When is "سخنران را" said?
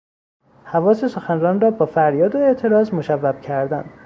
1.05-1.71